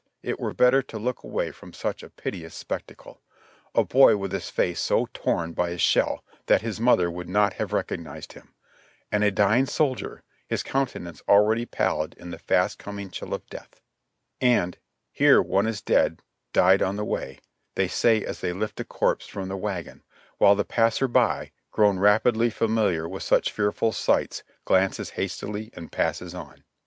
[0.23, 3.21] it were better to look away from such a piteous spectacle;
[3.75, 7.53] a boy with his face so torn by a shell that his mother would not
[7.53, 8.55] have recognized him—
[9.11, 13.79] and a dying soldier, his countenance already pallid in the fast coming chill of death;
[14.41, 14.79] and—
[15.11, 17.37] "Here one is dead, died on the way,"
[17.75, 20.01] they say as they lift a corpse from the wagon,
[20.39, 26.33] while the passer by, grown rapidly familiar with such fearful sights, glances hastily and passes
[26.33, 26.63] on.